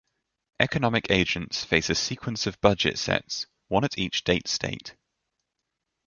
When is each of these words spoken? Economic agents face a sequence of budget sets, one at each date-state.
Economic 0.59 1.11
agents 1.11 1.63
face 1.63 1.87
a 1.91 1.93
sequence 1.93 2.47
of 2.47 2.59
budget 2.59 2.97
sets, 2.97 3.45
one 3.67 3.83
at 3.83 3.99
each 3.99 4.23
date-state. 4.23 4.95